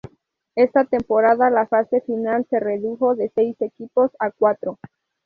[0.55, 4.79] Esta temporada la fase final se redujo de seis equipos a cuatro.